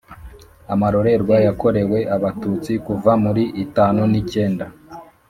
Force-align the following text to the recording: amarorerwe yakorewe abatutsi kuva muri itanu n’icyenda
amarorerwe 0.73 1.35
yakorewe 1.47 1.99
abatutsi 2.15 2.71
kuva 2.85 3.11
muri 3.23 3.43
itanu 3.63 4.01
n’icyenda 4.11 4.65